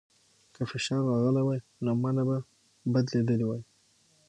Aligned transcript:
که 0.53 0.61
فشار 0.71 0.99
راغلی 1.09 1.41
وای، 1.45 1.59
نو 1.83 1.91
مانا 2.01 2.23
به 2.29 2.37
بدلېدلې 2.93 3.45
وای. 3.47 3.61